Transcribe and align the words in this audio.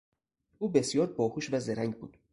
او 0.57 0.69
بسیار 0.69 1.07
باهوش 1.13 1.53
و 1.53 1.59
زرنگ 1.59 1.97
بود. 1.97 2.17